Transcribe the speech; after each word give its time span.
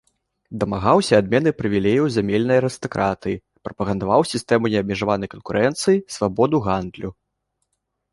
Дамагаўся 0.61 1.13
адмены 1.23 1.49
прывілеяў 1.59 2.05
зямельнай 2.15 2.57
арыстакратыі, 2.61 3.37
прапагандаваў 3.67 4.21
сістэму 4.31 4.71
неабмежаванай 4.77 5.29
канкурэнцыі, 5.35 5.97
свабоду 6.17 6.57
гандлю. 6.69 7.09